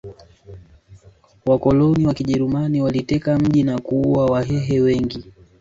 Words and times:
Wakoloni 1.45 2.07
wakijerumani 2.07 2.81
waliteka 2.81 3.37
mji 3.39 3.63
na 3.63 3.79
kuua 3.79 4.25
wahehe 4.25 4.81
wengi 4.81 5.25